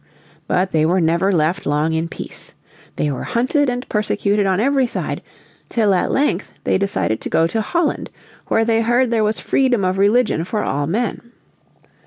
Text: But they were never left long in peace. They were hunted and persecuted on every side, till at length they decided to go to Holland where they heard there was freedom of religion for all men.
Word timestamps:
But 0.47 0.71
they 0.71 0.83
were 0.83 0.99
never 0.99 1.31
left 1.31 1.67
long 1.67 1.93
in 1.93 2.07
peace. 2.07 2.55
They 2.95 3.11
were 3.11 3.21
hunted 3.21 3.69
and 3.69 3.87
persecuted 3.87 4.47
on 4.47 4.59
every 4.59 4.87
side, 4.87 5.21
till 5.69 5.93
at 5.93 6.09
length 6.11 6.51
they 6.63 6.79
decided 6.79 7.21
to 7.21 7.29
go 7.29 7.45
to 7.45 7.61
Holland 7.61 8.09
where 8.47 8.65
they 8.65 8.81
heard 8.81 9.11
there 9.11 9.23
was 9.23 9.37
freedom 9.39 9.85
of 9.85 9.99
religion 9.99 10.43
for 10.43 10.63
all 10.63 10.87
men. 10.87 11.21